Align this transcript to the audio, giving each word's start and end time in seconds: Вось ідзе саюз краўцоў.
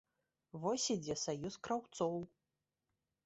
Вось 0.63 0.85
ідзе 0.95 1.17
саюз 1.25 1.59
краўцоў. 1.67 2.17